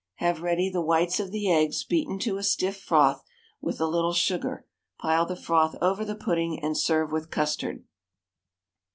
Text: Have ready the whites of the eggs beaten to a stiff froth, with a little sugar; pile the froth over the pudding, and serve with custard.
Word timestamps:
Have 0.15 0.41
ready 0.41 0.67
the 0.67 0.81
whites 0.81 1.19
of 1.19 1.29
the 1.29 1.51
eggs 1.51 1.83
beaten 1.83 2.17
to 2.21 2.37
a 2.37 2.41
stiff 2.43 2.81
froth, 2.81 3.23
with 3.61 3.79
a 3.79 3.85
little 3.85 4.13
sugar; 4.13 4.65
pile 4.99 5.27
the 5.27 5.35
froth 5.35 5.75
over 5.79 6.03
the 6.03 6.15
pudding, 6.15 6.59
and 6.59 6.75
serve 6.75 7.11
with 7.11 7.29
custard. 7.29 7.83